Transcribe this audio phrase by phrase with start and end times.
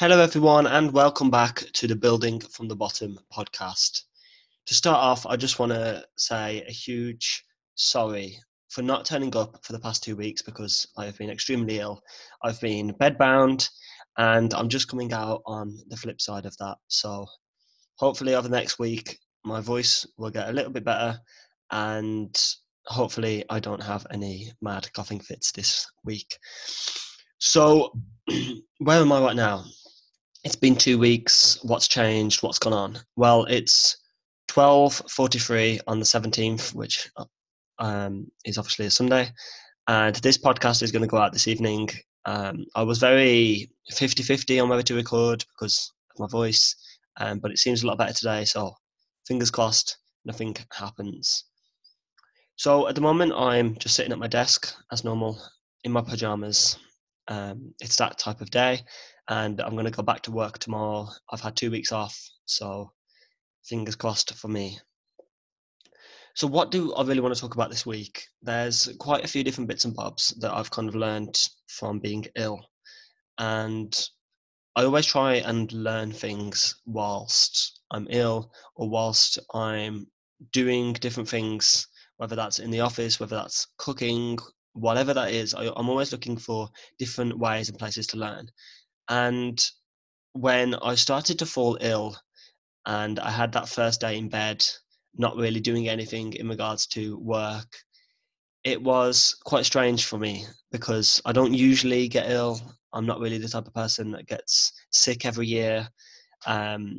[0.00, 4.04] Hello, everyone, and welcome back to the Building from the Bottom podcast.
[4.64, 8.38] To start off, I just want to say a huge sorry
[8.70, 12.00] for not turning up for the past two weeks because I have been extremely ill.
[12.42, 13.68] I've been bedbound,
[14.16, 16.78] and I'm just coming out on the flip side of that.
[16.88, 17.26] So,
[17.96, 21.20] hopefully, over the next week, my voice will get a little bit better,
[21.72, 22.34] and
[22.86, 26.38] hopefully, I don't have any mad coughing fits this week.
[27.38, 27.92] So,
[28.78, 29.66] where am I right now?
[30.44, 31.58] It's been two weeks.
[31.62, 32.42] What's changed?
[32.42, 32.98] What's gone on?
[33.16, 33.96] Well, it's
[34.48, 37.10] 12:43 on the 17th, which
[37.78, 39.30] um, is obviously a Sunday,
[39.88, 41.88] and this podcast is going to go out this evening.
[42.26, 46.74] Um, I was very 50-50 on whether to record because of my voice,
[47.18, 48.44] um, but it seems a lot better today.
[48.44, 48.74] So,
[49.26, 51.44] fingers crossed, nothing happens.
[52.56, 55.40] So at the moment, I'm just sitting at my desk as normal
[55.84, 56.78] in my pajamas.
[57.28, 58.82] Um, it's that type of day,
[59.30, 61.08] and I'm going to go back to work tomorrow.
[61.32, 62.92] I've had two weeks off, so
[63.64, 64.78] fingers crossed for me.
[66.34, 68.24] So, what do I really want to talk about this week?
[68.42, 72.26] There's quite a few different bits and bobs that I've kind of learned from being
[72.34, 72.60] ill,
[73.38, 73.96] and
[74.74, 80.08] I always try and learn things whilst I'm ill or whilst I'm
[80.52, 84.38] doing different things, whether that's in the office, whether that's cooking,
[84.72, 85.54] whatever that is.
[85.54, 86.68] I, I'm always looking for
[86.98, 88.48] different ways and places to learn.
[89.10, 89.62] And
[90.32, 92.16] when I started to fall ill
[92.86, 94.64] and I had that first day in bed,
[95.16, 97.66] not really doing anything in regards to work,
[98.62, 102.60] it was quite strange for me because I don't usually get ill.
[102.92, 105.88] I'm not really the type of person that gets sick every year.
[106.46, 106.98] Um,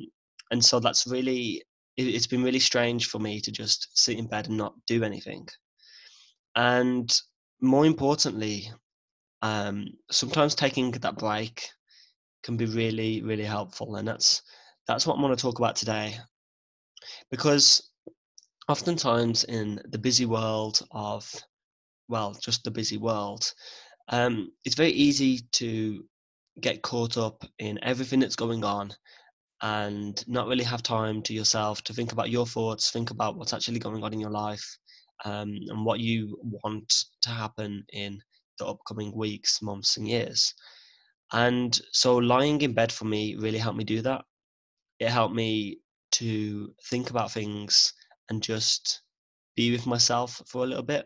[0.51, 1.63] and so that's really,
[1.95, 5.03] it, it's been really strange for me to just sit in bed and not do
[5.03, 5.47] anything.
[6.55, 7.09] And
[7.61, 8.69] more importantly,
[9.41, 11.63] um, sometimes taking that break
[12.43, 14.41] can be really really helpful and that's
[14.87, 16.15] that's what i'm going to talk about today.
[17.29, 17.89] Because
[18.67, 21.29] oftentimes in the busy world of
[22.07, 23.51] well just the busy world
[24.09, 26.03] um, it's very easy to
[26.59, 28.91] get caught up in everything that's going on
[29.61, 33.53] and not really have time to yourself to think about your thoughts think about what's
[33.53, 34.77] actually going on in your life
[35.25, 38.19] um, and what you want to happen in
[38.59, 40.53] the upcoming weeks months and years
[41.33, 44.23] and so lying in bed for me really helped me do that.
[44.99, 45.79] It helped me
[46.13, 47.93] to think about things
[48.29, 49.01] and just
[49.55, 51.05] be with myself for a little bit.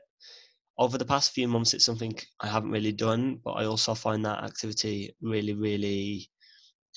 [0.77, 4.25] Over the past few months, it's something I haven't really done, but I also find
[4.25, 6.29] that activity really, really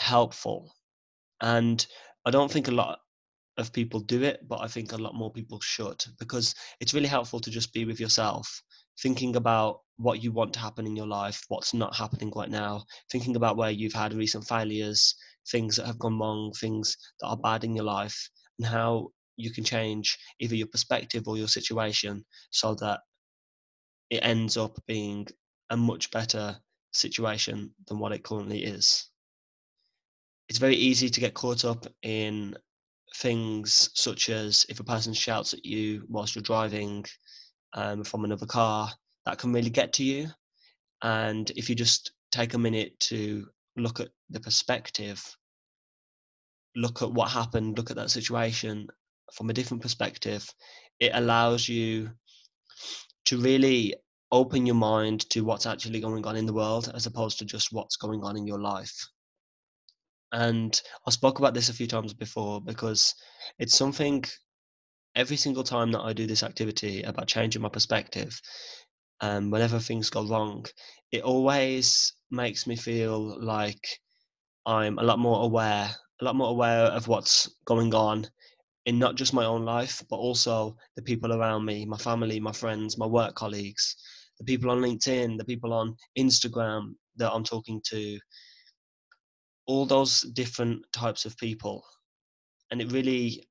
[0.01, 0.75] helpful.
[1.41, 1.87] And
[2.27, 2.99] I don't think a lot
[3.57, 7.09] of people do it, but I think a lot more people should because it's really
[7.09, 8.63] helpful to just be with yourself
[9.03, 12.85] thinking about what you want to happen in your life, what's not happening right now,
[13.11, 15.15] thinking about where you've had recent failures,
[15.51, 19.51] things that have gone wrong, things that are bad in your life, and how you
[19.53, 23.01] can change either your perspective or your situation so that
[24.11, 25.27] it ends up being
[25.71, 26.57] a much better
[26.93, 29.09] situation than what it currently is.
[30.49, 32.57] It's very easy to get caught up in
[33.17, 37.05] things such as if a person shouts at you whilst you're driving,
[37.75, 38.91] um, from another car
[39.27, 40.29] that can really get to you.
[41.03, 43.47] And if you just take a minute to
[43.77, 45.23] look at the perspective,
[46.75, 48.89] look at what happened, look at that situation
[49.33, 50.49] from a different perspective,
[51.01, 52.11] it allows you
[53.27, 53.95] to really
[54.31, 57.73] open your mind to what's actually going on in the world as opposed to just
[57.73, 59.09] what's going on in your life.
[60.33, 63.15] And I spoke about this a few times before because
[63.59, 64.25] it's something
[65.15, 68.41] every single time that I do this activity about changing my perspective,
[69.21, 70.67] um, whenever things go wrong,
[71.13, 74.01] it always makes me feel like
[74.67, 78.27] I'm a lot more aware, a lot more aware of what's going on
[78.87, 82.53] in not just my own life, but also the people around me, my family, my
[82.53, 83.97] friends, my work colleagues,
[84.39, 88.19] the people on LinkedIn, the people on Instagram that I'm talking to,
[89.67, 91.85] all those different types of people.
[92.71, 93.47] And it really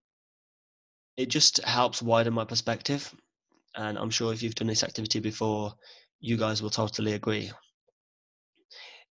[1.17, 3.13] it just helps widen my perspective.
[3.75, 5.73] And I'm sure if you've done this activity before,
[6.19, 7.51] you guys will totally agree.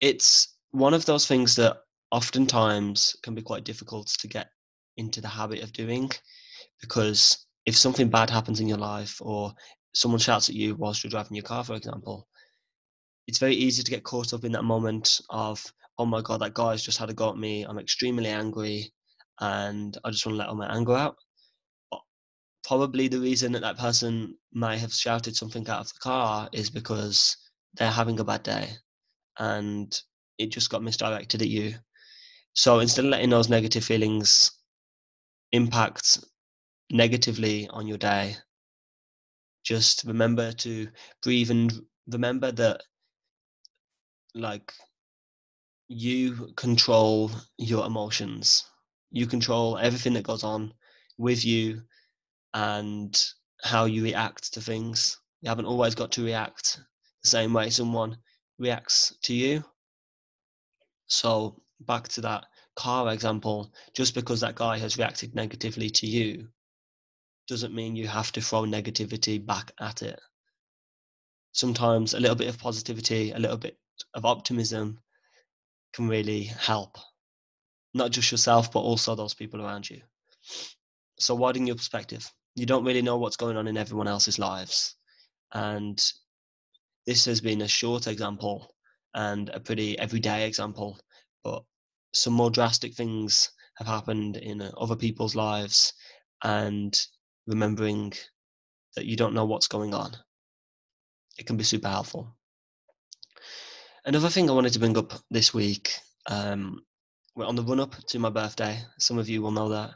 [0.01, 1.79] It's one of those things that
[2.11, 4.49] oftentimes can be quite difficult to get
[4.97, 6.11] into the habit of doing
[6.81, 9.53] because if something bad happens in your life or
[9.95, 12.29] someone shouts at you whilst you're driving your car, for example,
[13.27, 15.65] it's very easy to get caught up in that moment of,
[15.99, 17.63] oh my God, that guy's just had a go at me.
[17.63, 18.93] I'm extremely angry
[19.41, 21.17] and I just want to let all my anger out
[22.65, 26.71] probably the reason that that person might have shouted something out of the car is
[26.71, 27.37] because
[27.75, 28.69] they're having a bad day
[29.39, 30.01] and
[30.39, 31.75] it just got misdirected at you.
[32.55, 34.51] So instead of letting those negative feelings
[35.53, 36.19] impact
[36.91, 38.37] negatively on your day,
[39.65, 40.89] just remember to
[41.23, 41.73] breathe and
[42.07, 42.83] remember that
[44.35, 44.73] like
[45.89, 48.65] you control your emotions
[49.11, 50.73] you control everything that goes on
[51.19, 51.81] with you
[52.55, 53.21] and
[53.63, 55.19] how you react to things.
[55.43, 56.81] You haven't always got to react
[57.23, 58.17] the same way someone
[58.59, 59.65] reacts to you.
[61.07, 62.45] So back to that
[62.77, 66.49] car example just because that guy has reacted negatively to you
[67.47, 70.19] doesn't mean you have to throw negativity back at it.
[71.53, 73.79] Sometimes a little bit of positivity a little bit
[74.15, 74.99] of optimism
[75.93, 76.97] can really help.
[77.93, 80.01] Not just yourself but also those people around you.
[81.19, 84.97] So widen your perspective you don't really know what's going on in everyone else's lives.
[85.53, 86.01] And
[87.07, 88.75] this has been a short example
[89.15, 90.99] and a pretty everyday example
[91.45, 91.63] but
[92.15, 95.93] some more drastic things have happened in other people's lives
[96.43, 97.01] and
[97.47, 98.13] remembering
[98.97, 100.17] that you don't know what's going on
[101.39, 102.37] it can be super helpful.
[104.05, 105.95] Another thing I wanted to bring up this week,
[106.27, 106.81] um,
[107.35, 108.79] we're on the run up to my birthday.
[108.99, 109.91] Some of you will know that,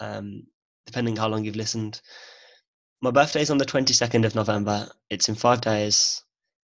[0.00, 0.44] um,
[0.88, 2.00] depending how long you've listened.
[3.02, 4.88] My birthday is on the 22nd of November.
[5.10, 6.22] It's in five days.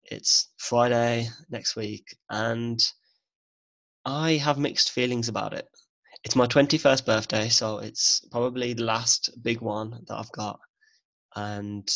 [0.04, 2.80] It's Friday next week, and
[4.06, 5.68] I have mixed feelings about it.
[6.24, 10.60] It's my 21st birthday, so it's probably the last big one that I've got,
[11.36, 11.88] and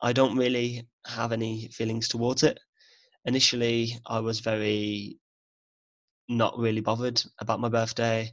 [0.00, 2.58] I don't really have any feelings towards it
[3.28, 5.18] initially I was very
[6.28, 8.32] not really bothered about my birthday.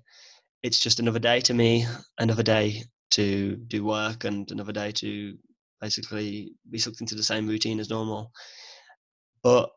[0.63, 1.85] It's just another day to me,
[2.17, 5.37] another day to do work, and another day to
[5.81, 8.31] basically be sucked into the same routine as normal.
[9.43, 9.69] But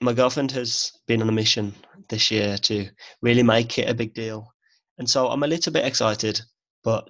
[0.00, 1.74] my girlfriend has been on a mission
[2.08, 2.88] this year to
[3.22, 4.52] really make it a big deal.
[4.98, 6.40] And so I'm a little bit excited,
[6.84, 7.08] but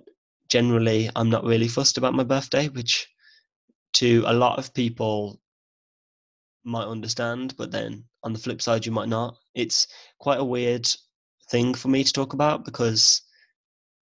[0.48, 3.08] generally I'm not really fussed about my birthday, which
[3.94, 5.40] to a lot of people
[6.64, 9.36] might understand, but then on the flip side, you might not.
[9.54, 9.88] It's
[10.18, 10.86] quite a weird
[11.50, 13.22] thing for me to talk about because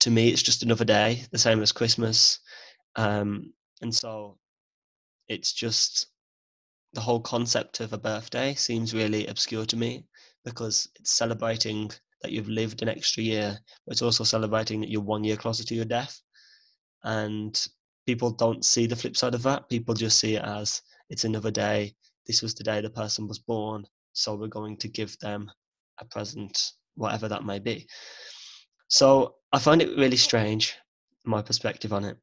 [0.04, 2.40] to me, it's just another day, the same as Christmas.
[2.96, 4.38] Um, and so
[5.28, 6.08] it's just
[6.94, 10.06] the whole concept of a birthday seems really obscure to me
[10.46, 11.90] because it's celebrating
[12.22, 15.64] that you've lived an extra year, but it's also celebrating that you're one year closer
[15.64, 16.22] to your death.
[17.04, 17.60] And
[18.06, 19.70] people don't see the flip side of that.
[19.70, 21.96] People just see it as it's another day
[22.26, 25.52] this was the day the person was born, so we're going to give them
[26.00, 27.88] a present, whatever that may be.
[28.88, 30.76] So I find it really strange,
[31.26, 32.18] my perspective on it.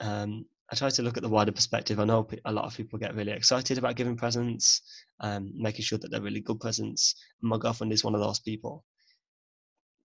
[0.00, 2.00] Um, I try to look at the wider perspective.
[2.00, 4.82] I know a lot of people get really excited about giving presents,
[5.20, 7.14] um, making sure that they're really good presents.
[7.40, 8.84] My girlfriend is one of those people.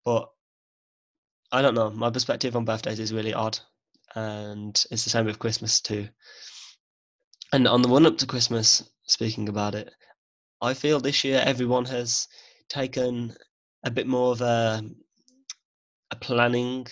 [0.06, 0.27] But
[1.51, 1.89] I don't know.
[1.89, 3.59] My perspective on birthdays is really odd,
[4.15, 6.07] and it's the same with Christmas too.
[7.54, 9.92] And on the run up to Christmas, speaking about it,
[10.62, 12.27] I feel this year everyone has
[12.69, 13.36] taken
[13.83, 14.83] a bit more of a
[16.11, 16.87] a planning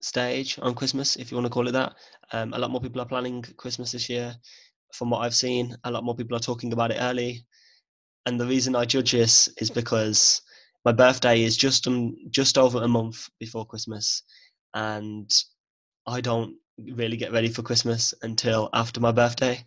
[0.00, 1.94] stage on Christmas, if you want to call it that.
[2.32, 4.34] Um, a lot more people are planning Christmas this year.
[4.92, 7.44] From what I've seen, a lot more people are talking about it early.
[8.26, 10.42] And the reason I judge this is because
[10.84, 14.22] my birthday is just um, just over a month before Christmas,
[14.74, 15.30] and
[16.06, 19.64] I don't really get ready for Christmas until after my birthday.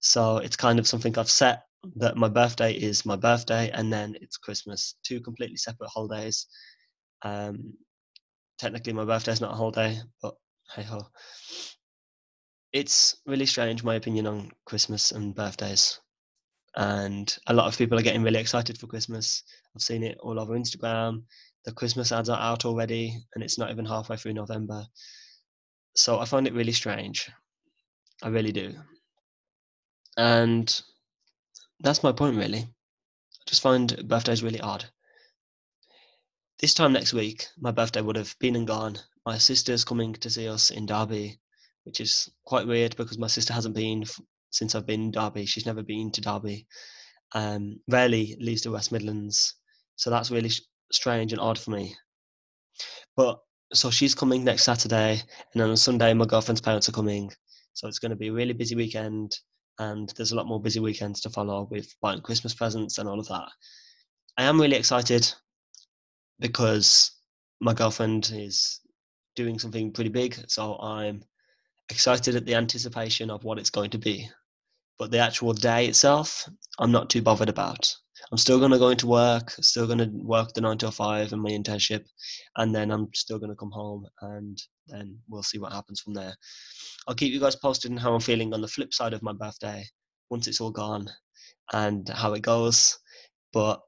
[0.00, 1.64] So it's kind of something I've set
[1.96, 6.46] that my birthday is my birthday and then it's Christmas, two completely separate holidays.
[7.22, 7.74] Um,
[8.58, 10.34] technically, my birthday is not a holiday, but
[10.74, 11.06] hey ho.
[12.72, 16.00] It's really strange, my opinion on Christmas and birthdays.
[16.76, 19.42] And a lot of people are getting really excited for Christmas.
[19.74, 21.24] I've seen it all over Instagram.
[21.64, 24.86] The Christmas ads are out already, and it's not even halfway through November.
[25.96, 27.28] So I find it really strange.
[28.22, 28.72] I really do.
[30.16, 30.80] And
[31.80, 32.60] that's my point, really.
[32.60, 34.84] I just find birthdays really odd.
[36.60, 38.98] This time next week, my birthday would have been and gone.
[39.24, 41.40] My sister's coming to see us in Derby,
[41.84, 45.46] which is quite weird because my sister hasn't been f- since I've been in Derby.
[45.46, 46.66] She's never been to Derby.
[47.32, 49.54] Um, rarely leaves the West Midlands.
[49.96, 50.60] So that's really sh-
[50.92, 51.96] strange and odd for me.
[53.16, 53.38] But
[53.72, 57.32] so she's coming next Saturday, and then on Sunday, my girlfriend's parents are coming.
[57.72, 59.34] So it's going to be a really busy weekend,
[59.78, 63.18] and there's a lot more busy weekends to follow with buying Christmas presents and all
[63.18, 63.48] of that.
[64.36, 65.32] I am really excited
[66.40, 67.12] because
[67.60, 68.80] my girlfriend is
[69.36, 71.22] doing something pretty big, so I'm
[71.90, 74.28] excited at the anticipation of what it's going to be.
[74.98, 77.94] But the actual day itself, I'm not too bothered about.
[78.30, 81.32] I'm still going to go into work, still going to work the nine to five
[81.32, 82.04] and my internship,
[82.56, 86.14] and then I'm still going to come home and then we'll see what happens from
[86.14, 86.34] there.
[87.08, 89.32] I'll keep you guys posted on how I'm feeling on the flip side of my
[89.32, 89.84] birthday
[90.28, 91.08] once it's all gone
[91.72, 92.98] and how it goes.
[93.52, 93.80] But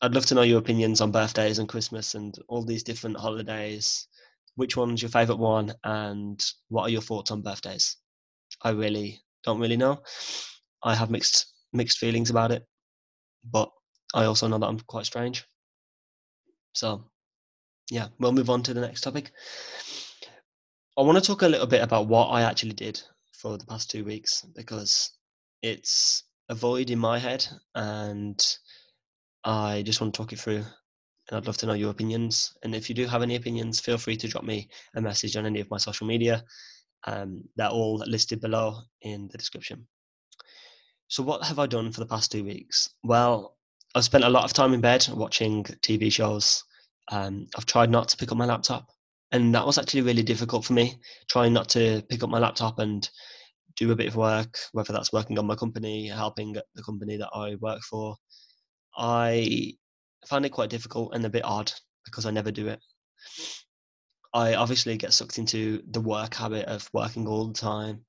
[0.00, 4.06] I'd love to know your opinions on birthdays and Christmas and all these different holidays.
[4.54, 7.96] Which one's your favorite one, and what are your thoughts on birthdays?
[8.62, 10.02] I really don't really know.
[10.82, 12.66] I have mixed mixed feelings about it,
[13.50, 13.70] but
[14.14, 15.44] I also know that I'm quite strange.
[16.74, 17.04] So,
[17.90, 19.32] yeah, we'll move on to the next topic.
[20.96, 23.00] I want to talk a little bit about what I actually did
[23.32, 25.10] for the past two weeks because
[25.62, 28.44] it's a void in my head and
[29.48, 30.66] I just want to talk it through and
[31.32, 32.52] I'd love to know your opinions.
[32.62, 35.46] And if you do have any opinions, feel free to drop me a message on
[35.46, 36.44] any of my social media.
[37.06, 39.86] Um, they're all listed below in the description.
[41.08, 42.90] So, what have I done for the past two weeks?
[43.02, 43.56] Well,
[43.94, 46.62] I've spent a lot of time in bed watching TV shows.
[47.10, 48.86] Um, I've tried not to pick up my laptop,
[49.32, 50.98] and that was actually really difficult for me.
[51.30, 53.08] Trying not to pick up my laptop and
[53.76, 57.30] do a bit of work, whether that's working on my company, helping the company that
[57.32, 58.14] I work for.
[58.98, 59.74] I
[60.26, 61.72] find it quite difficult and a bit odd
[62.04, 62.80] because I never do it.
[64.34, 68.04] I obviously get sucked into the work habit of working all the time,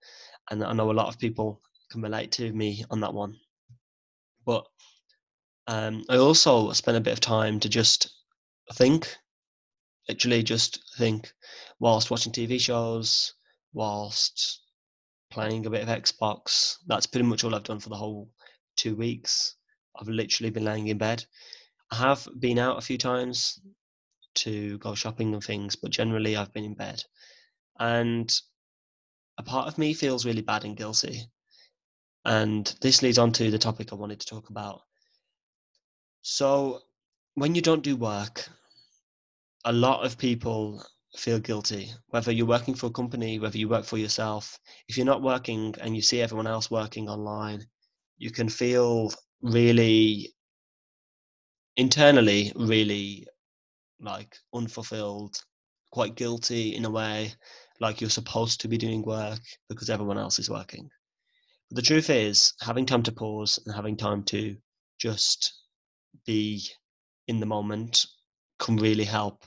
[0.49, 3.37] and I know a lot of people can relate to me on that one.
[4.45, 4.65] But
[5.67, 8.11] um, I also spend a bit of time to just
[8.73, 9.15] think,
[10.07, 11.31] literally just think,
[11.79, 13.33] whilst watching TV shows,
[13.73, 14.61] whilst
[15.31, 16.77] playing a bit of Xbox.
[16.87, 18.29] That's pretty much all I've done for the whole
[18.75, 19.55] two weeks.
[19.99, 21.25] I've literally been laying in bed.
[21.91, 23.59] I have been out a few times
[24.35, 27.03] to go shopping and things, but generally I've been in bed.
[27.79, 28.31] And
[29.37, 31.23] a part of me feels really bad and guilty.
[32.25, 34.81] And this leads on to the topic I wanted to talk about.
[36.21, 36.81] So,
[37.35, 38.47] when you don't do work,
[39.65, 40.83] a lot of people
[41.15, 44.59] feel guilty, whether you're working for a company, whether you work for yourself.
[44.87, 47.65] If you're not working and you see everyone else working online,
[48.17, 50.33] you can feel really
[51.77, 53.25] internally really
[54.01, 55.41] like unfulfilled,
[55.91, 57.33] quite guilty in a way,
[57.79, 60.89] like you're supposed to be doing work because everyone else is working.
[61.69, 64.55] But the truth is, having time to pause and having time to
[64.99, 65.53] just
[66.25, 66.63] be
[67.27, 68.05] in the moment
[68.59, 69.45] can really help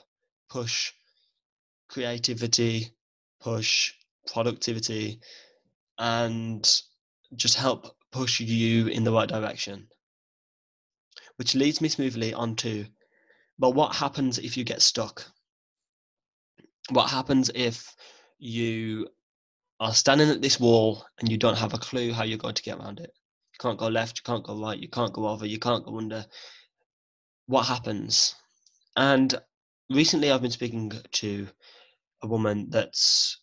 [0.49, 0.91] push
[1.89, 2.89] creativity,
[3.41, 3.93] push
[4.31, 5.19] productivity,
[5.99, 6.81] and
[7.35, 9.87] just help push you in the right direction.
[11.35, 12.85] Which leads me smoothly onto,
[13.59, 15.25] but what happens if you get stuck?
[16.91, 17.93] What happens if
[18.37, 19.07] you
[19.79, 22.63] are standing at this wall and you don't have a clue how you're going to
[22.63, 23.11] get around it?
[23.53, 25.97] You can't go left, you can't go right, you can't go over, you can't go
[25.97, 26.25] under.
[27.47, 28.35] What happens?
[28.95, 29.33] And
[29.89, 31.47] recently I've been speaking to
[32.21, 33.39] a woman that's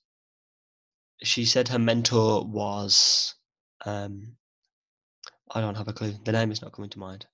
[1.22, 3.34] she said her mentor was
[3.84, 4.36] um
[5.52, 6.14] I don't have a clue.
[6.24, 7.26] The name is not coming to mind.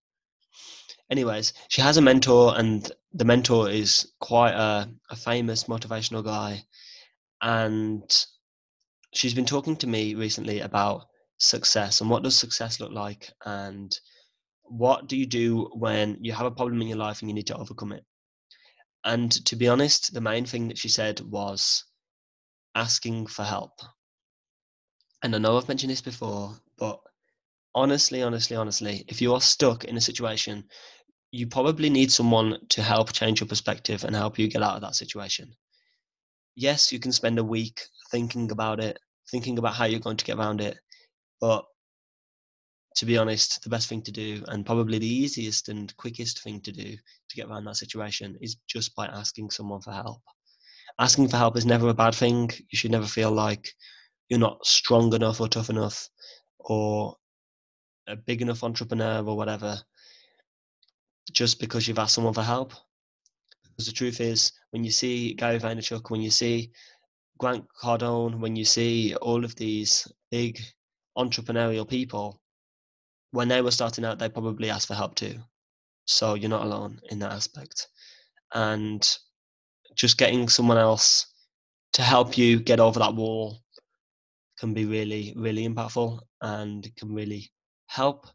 [1.11, 6.65] Anyways, she has a mentor, and the mentor is quite a, a famous motivational guy.
[7.43, 8.03] And
[9.13, 11.07] she's been talking to me recently about
[11.39, 13.99] success and what does success look like, and
[14.63, 17.47] what do you do when you have a problem in your life and you need
[17.49, 18.05] to overcome it.
[19.05, 21.85] And to be honest, the main thing that she said was
[22.75, 23.79] asking for help.
[25.23, 26.99] And I know I've mentioned this before, but
[27.77, 30.65] honestly, honestly, honestly, if you are stuck in a situation,
[31.31, 34.81] you probably need someone to help change your perspective and help you get out of
[34.81, 35.55] that situation.
[36.57, 38.99] Yes, you can spend a week thinking about it,
[39.31, 40.79] thinking about how you're going to get around it,
[41.41, 41.65] but
[42.97, 46.63] to be honest, the best thing to do, and probably the easiest and quickest thing
[46.63, 46.97] to do
[47.29, 50.23] to get around that situation, is just by asking someone for help.
[50.99, 52.51] Asking for help is never a bad thing.
[52.71, 53.71] You should never feel like
[54.31, 56.09] you're not strong enough or tough enough
[56.59, 57.15] or
[58.09, 59.79] a big enough entrepreneur or whatever
[61.33, 62.73] just because you've asked someone for help.
[63.65, 66.71] Because the truth is, when you see Gary Vaynerchuk, when you see
[67.39, 70.61] Grant Cardone, when you see all of these big
[71.19, 72.41] entrepreneurial people,
[73.33, 75.35] when they were starting out, they probably asked for help too.
[76.07, 77.89] So you're not alone in that aspect.
[78.55, 79.07] And
[79.95, 81.27] just getting someone else
[81.95, 83.63] to help you get over that wall
[84.59, 87.51] can be really, really impactful and can really
[87.87, 88.27] help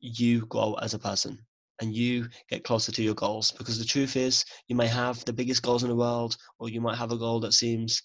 [0.00, 1.38] you grow as a person
[1.80, 3.52] and you get closer to your goals.
[3.52, 6.80] Because the truth is, you may have the biggest goals in the world, or you
[6.80, 8.02] might have a goal that seems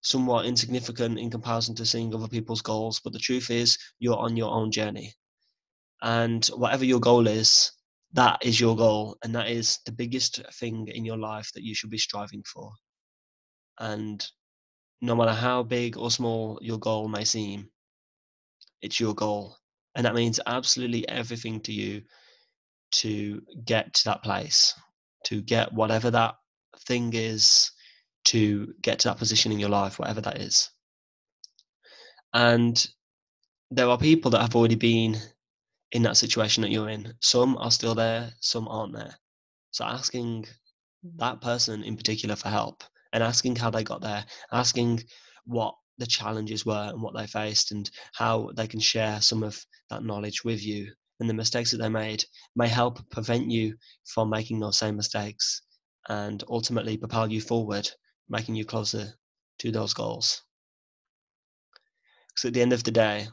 [0.00, 3.00] somewhat insignificant in comparison to seeing other people's goals.
[3.02, 5.14] But the truth is, you're on your own journey.
[6.02, 7.70] And whatever your goal is,
[8.14, 9.16] that is your goal.
[9.22, 12.72] And that is the biggest thing in your life that you should be striving for.
[13.78, 14.26] And
[15.00, 17.68] no matter how big or small your goal may seem,
[18.80, 19.56] it's your goal.
[19.94, 22.02] And that means absolutely everything to you
[22.92, 24.74] to get to that place,
[25.24, 26.34] to get whatever that
[26.86, 27.70] thing is,
[28.24, 30.70] to get to that position in your life, whatever that is.
[32.34, 32.86] And
[33.70, 35.16] there are people that have already been
[35.92, 37.12] in that situation that you're in.
[37.20, 39.14] Some are still there, some aren't there.
[39.70, 40.46] So asking
[41.16, 45.02] that person in particular for help and asking how they got there, asking
[45.44, 49.64] what the challenges were and what they faced and how they can share some of
[49.90, 52.24] that knowledge with you and the mistakes that they made
[52.56, 55.62] may help prevent you from making those same mistakes
[56.08, 57.88] and ultimately propel you forward,
[58.28, 59.12] making you closer
[59.58, 60.42] to those goals.
[62.28, 63.28] Because at the end of the day,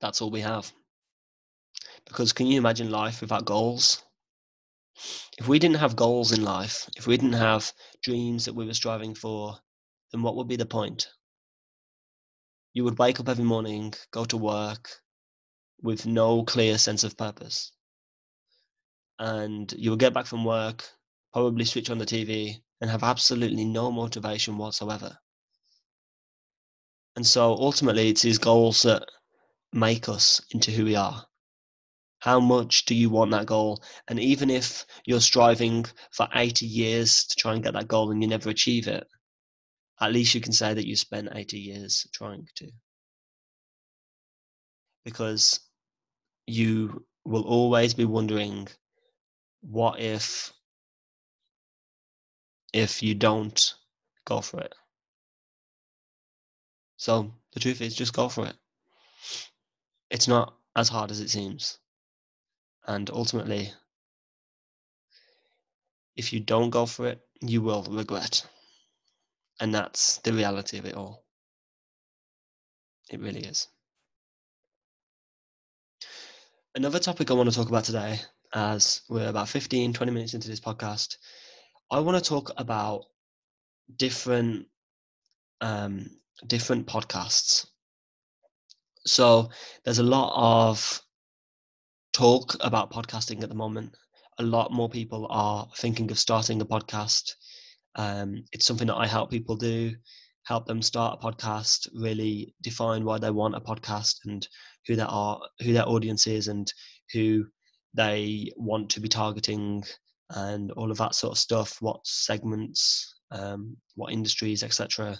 [0.00, 0.70] that's all we have.
[2.06, 4.02] Because can you imagine life without goals?
[5.38, 8.74] If we didn't have goals in life, if we didn't have dreams that we were
[8.74, 9.56] striving for,
[10.12, 11.08] then what would be the point?
[12.72, 14.90] You would wake up every morning, go to work
[15.82, 17.72] with no clear sense of purpose.
[19.18, 20.88] And you would get back from work,
[21.32, 25.18] probably switch on the TV, and have absolutely no motivation whatsoever.
[27.16, 29.04] And so ultimately, it's these goals that
[29.72, 31.24] make us into who we are.
[32.20, 33.82] How much do you want that goal?
[34.08, 38.22] And even if you're striving for 80 years to try and get that goal and
[38.22, 39.06] you never achieve it,
[40.00, 42.70] at least you can say that you spent 80 years trying to.
[45.04, 45.60] Because
[46.46, 48.68] you will always be wondering
[49.60, 50.52] what if
[52.72, 53.74] if you don't
[54.24, 54.74] go for it.
[56.96, 58.56] So the truth is just go for it.
[60.10, 61.78] It's not as hard as it seems.
[62.86, 63.72] And ultimately,
[66.16, 68.46] if you don't go for it, you will regret.
[69.60, 71.24] And that's the reality of it all.
[73.10, 73.68] It really is.
[76.74, 78.20] Another topic I want to talk about today,
[78.54, 81.16] as we're about 15, 20 minutes into this podcast,
[81.90, 83.06] I want to talk about
[83.96, 84.66] different
[85.60, 86.08] um,
[86.46, 87.66] different podcasts.
[89.04, 89.50] So
[89.84, 91.02] there's a lot of
[92.12, 93.96] talk about podcasting at the moment.
[94.38, 97.34] A lot more people are thinking of starting a podcast.
[97.96, 99.94] Um, it's something that I help people do,
[100.44, 104.46] help them start a podcast, really define why they want a podcast and
[104.86, 106.72] who they are, who their audience is, and
[107.12, 107.44] who
[107.94, 109.82] they want to be targeting,
[110.30, 111.76] and all of that sort of stuff.
[111.80, 115.18] What segments, um, what industries, etc.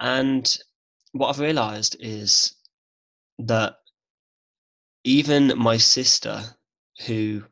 [0.00, 0.56] And
[1.12, 2.54] what I've realised is
[3.38, 3.74] that
[5.04, 6.42] even my sister,
[7.06, 7.42] who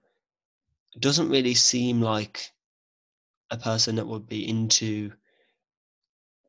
[0.98, 2.50] doesn't really seem like
[3.50, 5.12] a person that would be into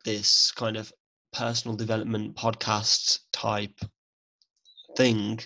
[0.05, 0.91] this kind of
[1.33, 3.79] personal development podcast type
[4.97, 5.39] thing,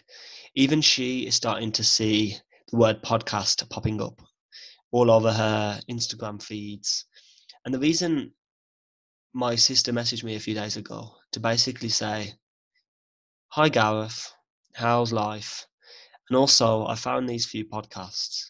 [0.56, 2.36] even she is starting to see
[2.72, 4.20] the word podcast popping up
[4.92, 7.06] all over her Instagram feeds.
[7.64, 8.32] And the reason
[9.34, 12.34] my sister messaged me a few days ago to basically say,
[13.50, 14.32] Hi Gareth,
[14.74, 15.68] how's life?
[16.30, 18.46] And also, I found these few podcasts.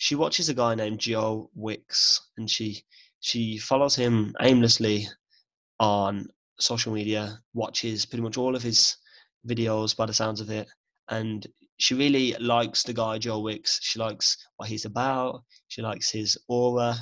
[0.00, 2.84] She watches a guy named Joe Wicks, and she
[3.20, 5.06] she follows him aimlessly
[5.78, 8.96] on social media, watches pretty much all of his
[9.46, 10.70] videos by the sounds of it,
[11.08, 13.78] and she really likes the guy Joe Wicks.
[13.82, 15.44] She likes what he's about.
[15.68, 16.96] She likes his aura,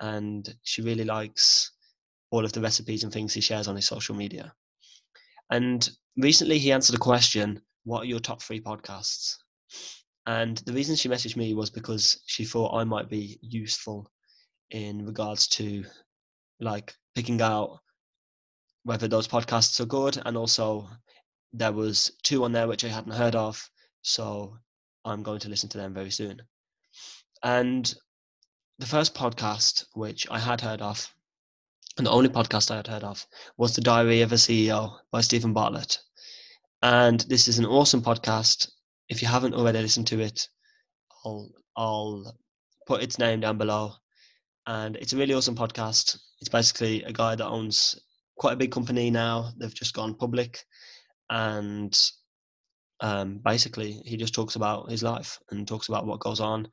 [0.00, 1.72] and she really likes
[2.30, 4.52] all of the recipes and things he shares on his social media.
[5.50, 5.88] And
[6.18, 9.38] recently, he answered a question: "What are your top three podcasts?"
[10.26, 14.10] And the reason she messaged me was because she thought I might be useful
[14.70, 15.84] in regards to
[16.60, 17.80] like picking out
[18.84, 20.88] whether those podcasts are good and also
[21.52, 23.68] there was two on there which I hadn't heard of
[24.02, 24.56] so
[25.04, 26.40] I'm going to listen to them very soon.
[27.42, 27.92] And
[28.78, 31.12] the first podcast which I had heard of
[31.98, 35.20] and the only podcast I had heard of was The Diary of a CEO by
[35.20, 35.98] Steven Bartlett.
[36.80, 38.70] And this is an awesome podcast.
[39.12, 40.48] If you haven't already listened to it,
[41.22, 42.34] I'll I'll
[42.86, 43.92] put its name down below.
[44.66, 46.18] And it's a really awesome podcast.
[46.40, 48.00] It's basically a guy that owns
[48.38, 49.50] quite a big company now.
[49.58, 50.64] They've just gone public,
[51.28, 51.94] and
[53.00, 56.66] um, basically he just talks about his life and talks about what goes on,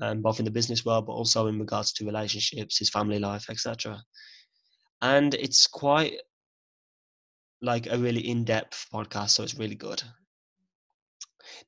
[0.00, 3.50] um, both in the business world, but also in regards to relationships, his family life,
[3.50, 4.00] etc.
[5.02, 6.20] And it's quite
[7.62, 10.04] like a really in-depth podcast, so it's really good.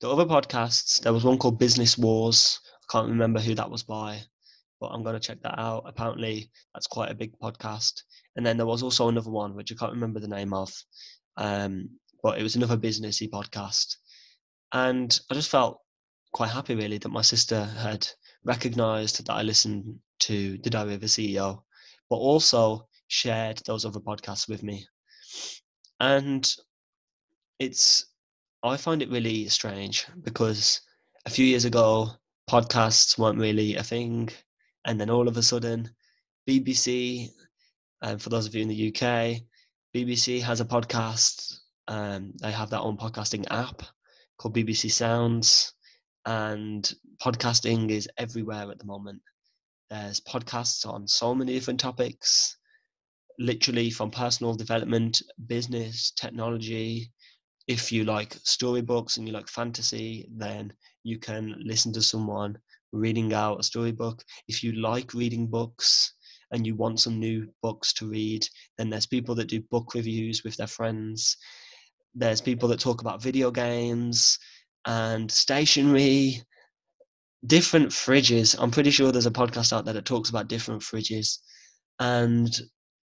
[0.00, 2.60] The other podcasts, there was one called Business Wars.
[2.74, 4.20] I can't remember who that was by,
[4.80, 5.84] but I'm going to check that out.
[5.86, 8.02] Apparently, that's quite a big podcast.
[8.36, 10.72] And then there was also another one, which I can't remember the name of,
[11.36, 11.88] um,
[12.22, 13.96] but it was another businessy podcast.
[14.72, 15.80] And I just felt
[16.32, 18.06] quite happy, really, that my sister had
[18.44, 21.62] recognized that I listened to The Diary of a CEO,
[22.08, 24.86] but also shared those other podcasts with me.
[26.00, 26.50] And
[27.58, 28.06] it's,
[28.64, 30.80] I find it really strange because
[31.26, 32.10] a few years ago,
[32.48, 34.28] podcasts weren't really a thing.
[34.84, 35.90] And then all of a sudden,
[36.48, 37.28] BBC,
[38.02, 39.42] and um, for those of you in the UK,
[39.94, 41.58] BBC has a podcast.
[41.88, 43.82] Um, they have their own podcasting app
[44.38, 45.72] called BBC Sounds,
[46.26, 49.20] and podcasting is everywhere at the moment.
[49.90, 52.56] There's podcasts on so many different topics,
[53.38, 57.12] literally from personal development, business, technology.
[57.68, 60.72] If you like storybooks and you like fantasy, then
[61.04, 62.58] you can listen to someone
[62.92, 64.22] reading out a storybook.
[64.48, 66.14] If you like reading books
[66.50, 68.46] and you want some new books to read,
[68.78, 71.36] then there's people that do book reviews with their friends.
[72.14, 74.38] There's people that talk about video games
[74.86, 76.42] and stationery
[77.46, 78.54] different fridges.
[78.58, 81.38] I'm pretty sure there's a podcast out there that talks about different fridges
[81.98, 82.54] and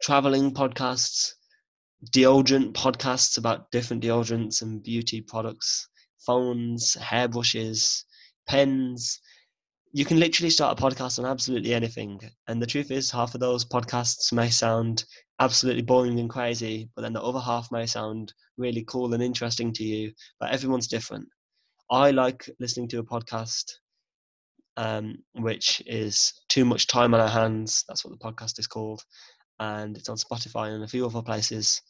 [0.02, 1.32] traveling podcasts,
[2.07, 5.88] deodorant podcasts about different deodorants and beauty products,
[6.25, 8.03] phones, hairbrushes,
[8.47, 9.19] pens.
[9.91, 12.19] You can literally start a podcast on absolutely anything.
[12.47, 15.03] And the truth is, half of those podcasts may sound
[15.39, 19.73] absolutely boring and crazy, but then the other half may sound really cool and interesting
[19.73, 20.13] to you.
[20.39, 21.27] But everyone's different.
[21.89, 23.63] I like listening to a podcast
[24.79, 27.83] um, which is Too Much Time on Our Hands.
[27.88, 29.03] That's what the podcast is called.
[29.60, 31.82] And it's on Spotify and a few other places.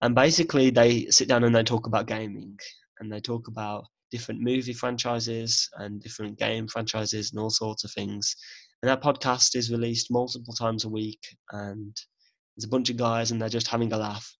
[0.00, 2.56] And basically, they sit down and they talk about gaming
[3.00, 7.92] and they talk about different movie franchises and different game franchises and all sorts of
[7.92, 8.34] things.
[8.82, 11.20] And that podcast is released multiple times a week.
[11.52, 11.94] And
[12.56, 14.32] there's a bunch of guys and they're just having a laugh.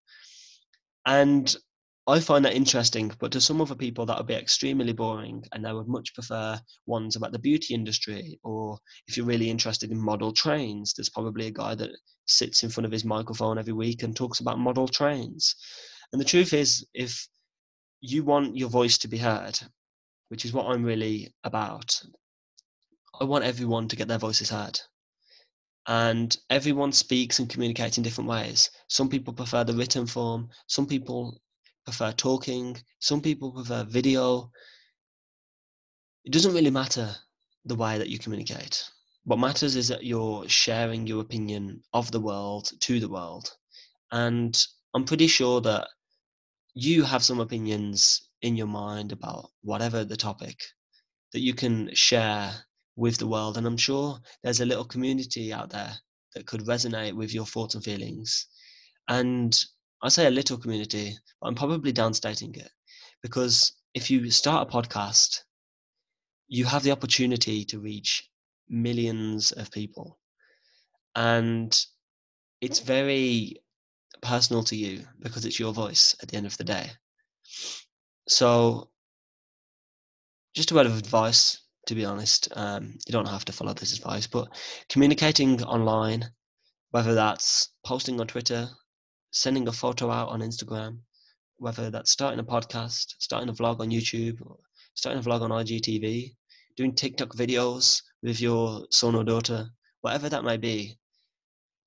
[1.07, 1.55] And
[2.09, 5.62] I find that interesting, but to some other people that would be extremely boring, and
[5.62, 8.40] they would much prefer ones about the beauty industry.
[8.42, 11.90] Or if you're really interested in model trains, there's probably a guy that
[12.27, 15.55] sits in front of his microphone every week and talks about model trains.
[16.11, 17.29] And the truth is, if
[18.01, 19.61] you want your voice to be heard,
[20.29, 22.01] which is what I'm really about,
[23.21, 24.81] I want everyone to get their voices heard.
[25.87, 28.71] And everyone speaks and communicates in different ways.
[28.88, 31.38] Some people prefer the written form, some people
[31.88, 34.51] prefer talking, some people prefer video.
[36.24, 37.16] It doesn't really matter
[37.64, 38.85] the way that you communicate.
[39.24, 43.51] What matters is that you're sharing your opinion of the world to the world.
[44.12, 44.55] And
[44.94, 45.88] I'm pretty sure that
[46.74, 50.62] you have some opinions in your mind about whatever the topic
[51.33, 52.53] that you can share
[52.96, 53.57] with the world.
[53.57, 55.94] And I'm sure there's a little community out there
[56.35, 58.46] that could resonate with your thoughts and feelings.
[59.09, 59.59] And
[60.01, 62.71] I say a little community, but I'm probably downstating it
[63.23, 65.41] because if you start a podcast,
[66.47, 68.31] you have the opportunity to reach
[68.69, 70.19] millions of people.
[71.17, 71.77] And
[72.61, 73.57] it's very
[74.23, 76.91] personal to you because it's your voice at the end of the day.
[78.29, 78.91] So,
[80.55, 82.49] just a word of advice, to be honest.
[82.55, 84.49] Um, you don't have to follow this advice, but
[84.89, 86.31] communicating online,
[86.91, 88.69] whether that's posting on Twitter,
[89.31, 90.99] sending a photo out on Instagram,
[91.57, 94.41] whether that's starting a podcast, starting a vlog on YouTube,
[94.95, 96.35] starting a vlog on IGTV,
[96.77, 99.69] doing TikTok videos with your son or daughter,
[100.01, 100.97] whatever that may be,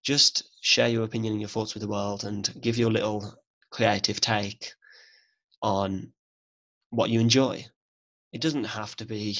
[0.04, 3.36] just share your opinion and your thoughts with the world and give your little
[3.70, 4.74] creative take
[5.62, 6.12] on
[6.90, 7.66] what you enjoy.
[8.34, 9.38] It doesn't have to be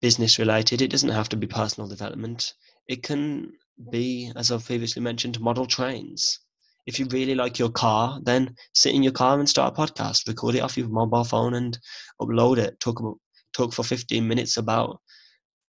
[0.00, 2.54] business related, it doesn't have to be personal development.
[2.86, 3.52] It can
[3.90, 6.40] be, as I've previously mentioned, model trains
[6.86, 10.28] if you really like your car, then sit in your car and start a podcast,
[10.28, 11.78] record it off your mobile phone and
[12.20, 12.78] upload it.
[12.80, 13.18] Talk about
[13.52, 15.00] talk for 15 minutes about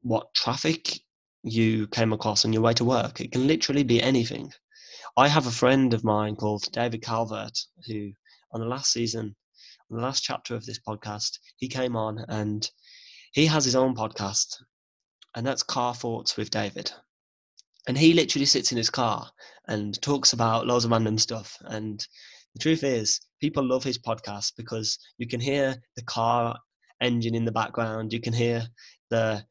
[0.03, 0.99] what traffic
[1.43, 3.21] you came across on your way to work.
[3.21, 4.53] It can literally be anything.
[5.17, 8.13] I have a friend of mine called David Calvert who
[8.53, 9.35] on the last season,
[9.91, 12.71] on the last chapter of this podcast, he came on and
[13.33, 14.57] he has his own podcast
[15.35, 16.93] and that's Car Thoughts with David
[17.89, 19.29] and he literally sits in his car
[19.69, 22.07] and talks about loads of random stuff and
[22.55, 26.57] the truth is people love his podcast because you can hear the car
[27.01, 28.63] engine in the background you can hear
[29.11, 29.43] the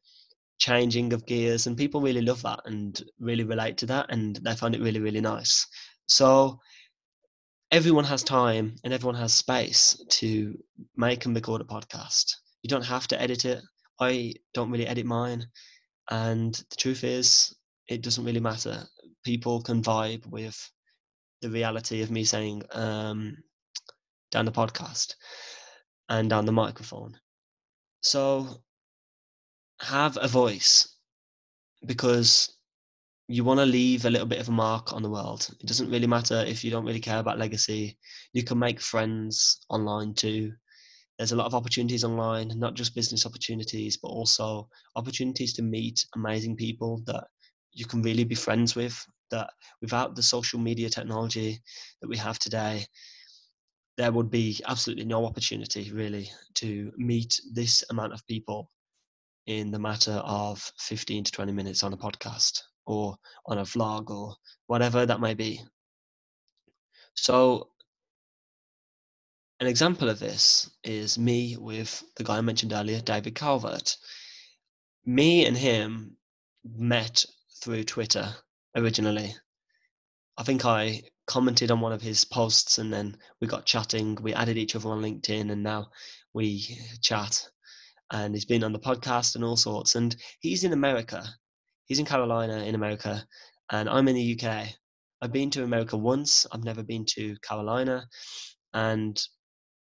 [0.58, 4.54] changing of gears and people really love that and really relate to that and they
[4.54, 5.66] find it really really nice
[6.06, 6.58] so
[7.72, 10.58] everyone has time and everyone has space to
[10.96, 12.34] make and record a podcast.
[12.62, 13.62] You don't have to edit it.
[14.00, 15.46] I don't really edit mine.
[16.10, 17.54] And the truth is,
[17.90, 18.86] it doesn't really matter.
[19.24, 20.56] People can vibe with
[21.42, 23.36] the reality of me saying um,
[24.30, 25.14] down the podcast
[26.08, 27.18] and down the microphone.
[28.00, 28.62] So
[29.80, 30.96] have a voice
[31.84, 32.56] because
[33.26, 35.48] you want to leave a little bit of a mark on the world.
[35.60, 37.98] It doesn't really matter if you don't really care about legacy.
[38.32, 40.52] You can make friends online too.
[41.18, 46.04] There's a lot of opportunities online, not just business opportunities, but also opportunities to meet
[46.14, 47.24] amazing people that
[47.72, 49.04] you can really be friends with.
[49.30, 51.60] That without the social media technology
[52.00, 52.84] that we have today,
[53.96, 58.70] there would be absolutely no opportunity really to meet this amount of people
[59.46, 64.10] in the matter of 15 to 20 minutes on a podcast or on a vlog
[64.10, 64.34] or
[64.66, 65.60] whatever that may be.
[67.14, 67.68] So,
[69.60, 73.96] an example of this is me with the guy I mentioned earlier, David Calvert.
[75.04, 76.16] Me and him
[76.64, 77.24] met
[77.60, 78.34] through Twitter
[78.76, 79.34] originally.
[80.36, 84.16] I think I commented on one of his posts and then we got chatting.
[84.22, 85.90] We added each other on LinkedIn and now
[86.32, 87.46] we chat.
[88.12, 89.94] And he's been on the podcast and all sorts.
[89.94, 91.24] And he's in America.
[91.84, 93.24] He's in Carolina in America.
[93.70, 94.68] And I'm in the UK.
[95.22, 96.46] I've been to America once.
[96.50, 98.06] I've never been to Carolina.
[98.72, 99.20] And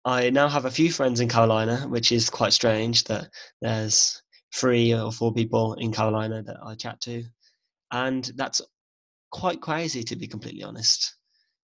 [0.04, 3.30] I now have a few friends in Carolina, which is quite strange that
[3.62, 4.22] there's
[4.54, 7.24] three or four people in Carolina that I chat to.
[7.92, 8.62] And that's
[9.32, 11.16] quite crazy to be completely honest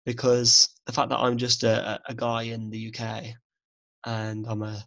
[0.05, 3.35] because the fact that I'm just a, a guy in the UK
[4.07, 4.85] and I'm a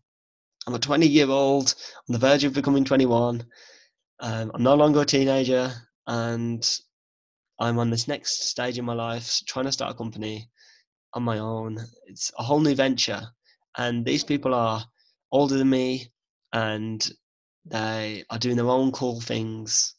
[0.68, 1.74] I'm a 20 year old
[2.10, 3.46] on the verge of becoming 21.
[4.20, 5.72] Um, I'm no longer a teenager
[6.08, 6.80] and
[7.60, 10.50] I'm on this next stage in my life trying to start a company
[11.14, 11.80] on my own.
[12.08, 13.22] It's a whole new venture.
[13.78, 14.84] And these people are
[15.32, 16.12] older than me
[16.52, 17.10] and
[17.66, 19.96] they are doing their own cool things.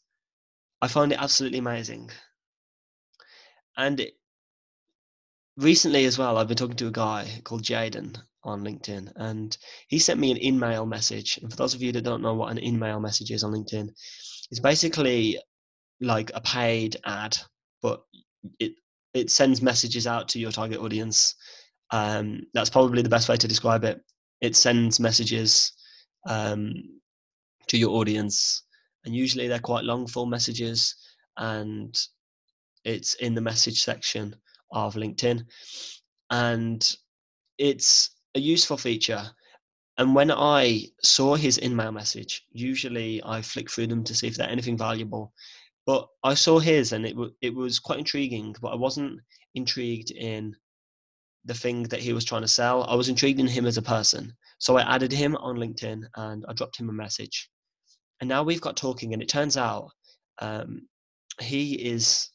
[0.81, 2.09] I find it absolutely amazing.
[3.77, 4.05] And
[5.57, 9.99] recently as well, I've been talking to a guy called Jaden on LinkedIn, and he
[9.99, 11.37] sent me an in-mail message.
[11.41, 13.89] And for those of you that don't know what an in-mail message is on LinkedIn,
[14.51, 15.39] it's basically
[16.01, 17.37] like a paid ad,
[17.81, 18.01] but
[18.59, 18.73] it
[19.13, 21.35] it sends messages out to your target audience.
[21.91, 24.01] Um, that's probably the best way to describe it.
[24.39, 25.73] It sends messages
[26.27, 26.73] um,
[27.67, 28.63] to your audience,
[29.05, 30.95] and usually they're quite long form messages,
[31.37, 31.97] and
[32.83, 34.35] it's in the message section
[34.71, 35.45] of LinkedIn.
[36.29, 36.95] And
[37.57, 39.29] it's a useful feature.
[39.97, 44.35] And when I saw his in-mail message, usually I flick through them to see if
[44.35, 45.33] they're anything valuable.
[45.85, 48.55] But I saw his, and it w- it was quite intriguing.
[48.61, 49.19] But I wasn't
[49.55, 50.55] intrigued in
[51.45, 52.83] the thing that he was trying to sell.
[52.83, 54.33] I was intrigued in him as a person.
[54.59, 57.49] So I added him on LinkedIn and I dropped him a message.
[58.21, 59.89] And now we've got talking, and it turns out
[60.39, 60.87] um,
[61.39, 62.29] he is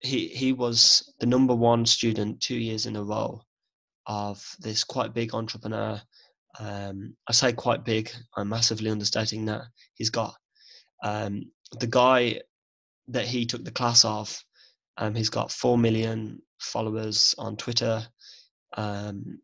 [0.00, 3.42] he he was the number one student two years in a row
[4.06, 6.00] of this quite big entrepreneur.
[6.58, 8.10] Um, I say quite big.
[8.36, 9.62] I'm massively understating that.
[9.94, 10.34] He's got
[11.02, 12.40] um, the guy
[13.08, 14.36] that he took the class of.
[14.96, 18.06] Um, he's got four million followers on Twitter.
[18.76, 19.40] Um,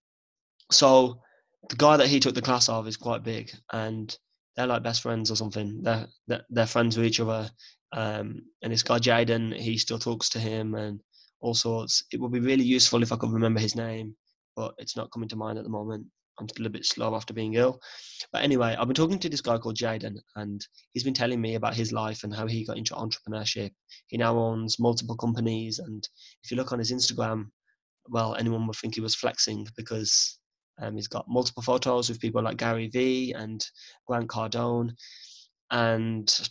[0.71, 1.21] so
[1.69, 4.17] the guy that he took the class of is quite big, and
[4.57, 5.83] they're like best friends or something.
[5.83, 6.07] They're
[6.51, 7.51] they're, friends with each other.
[7.93, 11.01] Um, and this guy Jaden, he still talks to him and
[11.41, 12.05] all sorts.
[12.13, 14.17] It would be really useful if I could remember his name,
[14.57, 16.07] but it's not coming to mind at the moment.
[16.39, 17.81] I'm a bit slow after being ill.
[18.33, 21.55] But anyway, I've been talking to this guy called Jaden, and he's been telling me
[21.55, 23.71] about his life and how he got into entrepreneurship.
[24.09, 26.07] He now owns multiple companies, and
[26.45, 27.47] if you look on his Instagram,
[28.09, 30.39] well, anyone would think he was flexing because
[30.79, 33.65] um, he's got multiple photos with people like Gary Vee and
[34.07, 34.95] Grant Cardone,
[35.71, 36.49] and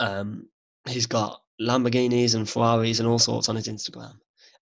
[0.00, 0.48] um,
[0.88, 4.14] he's got Lamborghinis and Ferraris and all sorts on his Instagram.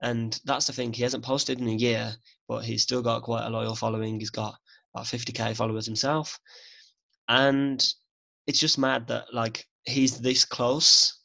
[0.02, 2.12] And that's the thing, he hasn't posted in a year,
[2.48, 4.18] but he's still got quite a loyal following.
[4.18, 4.56] He's got
[4.94, 6.38] about 50k followers himself.
[7.28, 7.86] And
[8.46, 11.20] it's just mad that like he's this close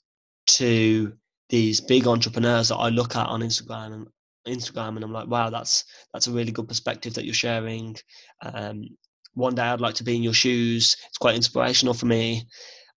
[0.47, 1.11] to
[1.49, 4.07] these big entrepreneurs that I look at on Instagram and
[4.47, 5.83] Instagram and I'm like, wow, that's
[6.13, 7.95] that's a really good perspective that you're sharing.
[8.41, 8.83] Um,
[9.33, 10.95] one day I'd like to be in your shoes.
[11.07, 12.47] It's quite inspirational for me.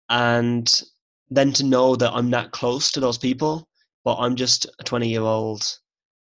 [0.08, 0.72] And
[1.28, 3.68] then to know that I'm that close to those people,
[4.04, 5.62] but I'm just a 20 year old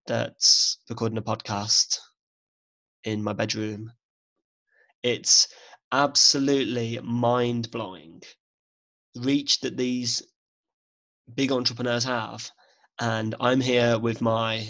[0.05, 1.97] that's recording a podcast
[3.05, 3.91] in my bedroom.
[5.03, 5.47] It's
[5.91, 8.21] absolutely mind blowing
[9.15, 10.23] reach that these
[11.35, 12.49] big entrepreneurs have.
[12.99, 14.69] And I'm here with my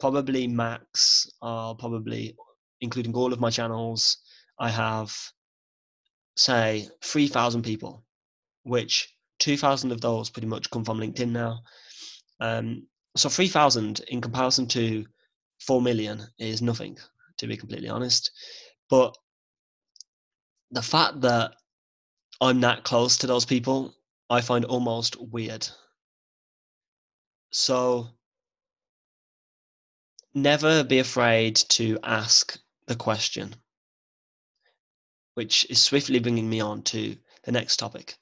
[0.00, 2.36] probably max are probably
[2.80, 4.18] including all of my channels.
[4.58, 5.14] I have
[6.36, 8.04] say 3,000 people,
[8.62, 11.60] which 2,000 of those pretty much come from LinkedIn now.
[12.40, 15.04] Um, so 3,000 in comparison to
[15.66, 16.96] 4 million is nothing,
[17.38, 18.30] to be completely honest.
[18.88, 19.16] But
[20.70, 21.54] the fact that
[22.40, 23.94] I'm that close to those people,
[24.30, 25.66] I find almost weird.
[27.50, 28.08] So
[30.42, 33.54] never be afraid to ask the question,
[35.34, 38.16] which is swiftly bringing me on to the next topic,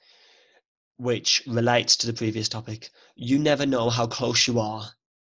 [0.96, 2.90] which relates to the previous topic.
[3.14, 4.85] You never know how close you are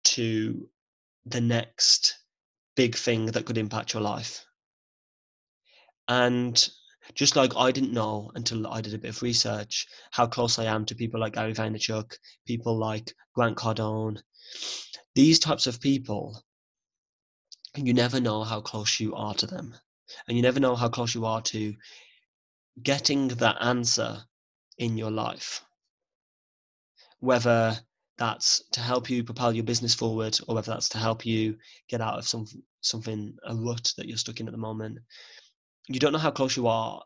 [0.04, 0.68] to
[1.26, 2.16] the next
[2.76, 4.44] big thing that could impact your life.
[6.08, 6.68] And
[7.14, 10.64] just like I didn't know until I did a bit of research how close I
[10.64, 14.18] am to people like Gary Vaynerchuk, people like Grant Cardone,
[15.14, 16.42] these types of people,
[17.76, 19.74] you never know how close you are to them.
[20.26, 21.74] And you never know how close you are to
[22.82, 24.24] getting that answer
[24.78, 25.64] in your life.
[27.20, 27.78] Whether
[28.16, 31.56] that's to help you propel your business forward or whether that's to help you
[31.88, 32.46] get out of some
[32.80, 34.98] something a rut that you're stuck in at the moment
[35.88, 37.02] you don't know how close you are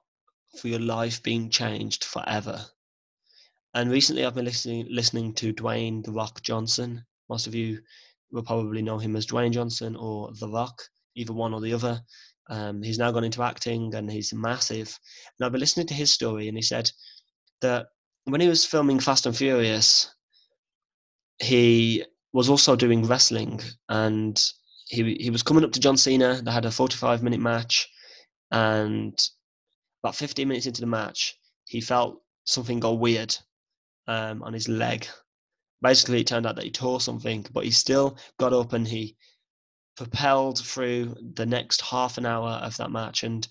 [0.59, 2.66] for your life being changed forever.
[3.75, 7.05] And recently, I've been listening listening to Dwayne the Rock Johnson.
[7.29, 7.81] Most of you
[8.33, 10.83] will probably know him as Dwayne Johnson or The Rock,
[11.14, 12.01] either one or the other.
[12.49, 14.99] Um, he's now gone into acting and he's massive.
[15.38, 16.90] And I've been listening to his story, and he said
[17.61, 17.87] that
[18.25, 20.11] when he was filming Fast and Furious,
[21.40, 24.42] he was also doing wrestling, and
[24.88, 26.40] he he was coming up to John Cena.
[26.42, 27.88] They had a 45 minute match,
[28.51, 29.16] and
[30.03, 31.35] about 15 minutes into the match,
[31.66, 33.37] he felt something go weird
[34.09, 35.07] um, on his leg.
[35.83, 39.16] Basically, it turned out that he tore something, but he still got up and he
[39.97, 43.25] propelled through the next half an hour of that match.
[43.25, 43.47] And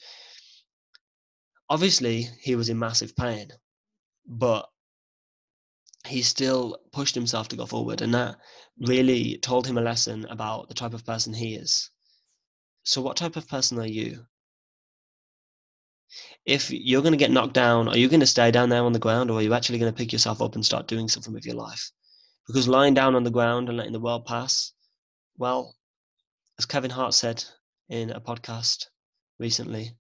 [1.69, 3.49] obviously, he was in massive pain,
[4.25, 4.67] but
[6.07, 8.01] he still pushed himself to go forward.
[8.01, 8.37] And that
[8.79, 11.91] really told him a lesson about the type of person he is.
[12.83, 14.25] So, what type of person are you?
[16.45, 18.93] if you're going to get knocked down, are you going to stay down there on
[18.93, 21.33] the ground or are you actually going to pick yourself up and start doing something
[21.33, 21.91] with your life?
[22.47, 24.73] Because lying down on the ground and letting the world pass,
[25.37, 25.75] well,
[26.57, 27.43] as Kevin Hart said
[27.89, 28.87] in a podcast
[29.39, 29.91] recently,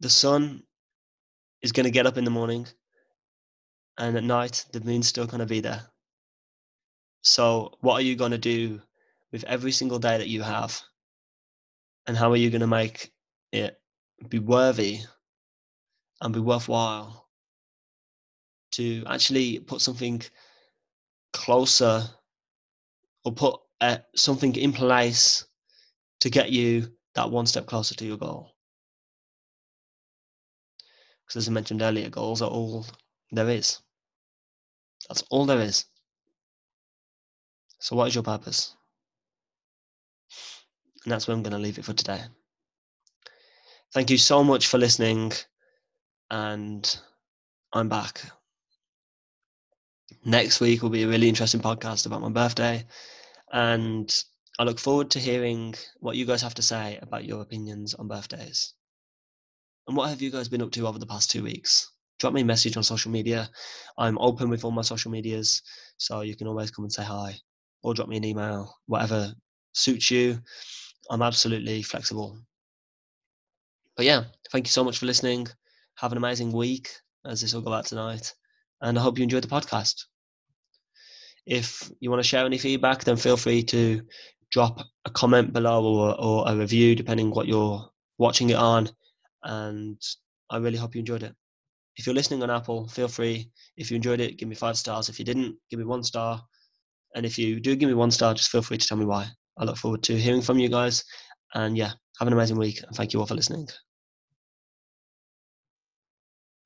[0.00, 0.62] the sun
[1.62, 2.66] is going to get up in the morning
[3.98, 5.82] and at night the moon's still going to be there.
[7.22, 8.82] So, what are you going to do
[9.32, 10.78] with every single day that you have?
[12.06, 13.12] And how are you going to make
[13.50, 13.80] it
[14.28, 15.00] be worthy
[16.20, 17.28] and be worthwhile
[18.72, 20.20] to actually put something
[21.34, 22.02] closer
[23.24, 25.44] or put uh, something in place
[26.20, 28.54] to get you that one step closer to your goal.
[31.26, 32.86] Because as I mentioned earlier, goals are all
[33.30, 33.78] there is.
[35.08, 35.84] That's all there is.
[37.80, 38.74] So, what is your purpose?
[41.04, 42.22] And that's where I'm going to leave it for today.
[43.92, 45.32] Thank you so much for listening.
[46.30, 46.98] And
[47.72, 48.22] I'm back.
[50.24, 52.86] Next week will be a really interesting podcast about my birthday.
[53.52, 54.10] And
[54.58, 58.08] I look forward to hearing what you guys have to say about your opinions on
[58.08, 58.74] birthdays.
[59.86, 61.90] And what have you guys been up to over the past two weeks?
[62.18, 63.50] Drop me a message on social media.
[63.98, 65.60] I'm open with all my social medias,
[65.98, 67.36] so you can always come and say hi
[67.82, 69.34] or drop me an email, whatever
[69.72, 70.40] suits you.
[71.10, 72.40] I'm absolutely flexible
[73.96, 75.46] but yeah, thank you so much for listening.
[75.96, 76.90] Have an amazing week
[77.24, 78.34] as this will go out tonight.
[78.80, 80.04] And I hope you enjoyed the podcast.
[81.46, 84.02] If you want to share any feedback, then feel free to
[84.50, 87.86] drop a comment below or, or a review, depending what you're
[88.18, 88.88] watching it on.
[89.42, 90.00] And
[90.50, 91.34] I really hope you enjoyed it.
[91.96, 93.50] If you're listening on Apple, feel free.
[93.76, 95.08] If you enjoyed it, give me five stars.
[95.08, 96.42] If you didn't, give me one star.
[97.14, 99.28] And if you do give me one star, just feel free to tell me why.
[99.58, 101.04] I look forward to hearing from you guys.
[101.54, 102.82] And yeah, have an amazing week.
[102.82, 103.68] And thank you all for listening.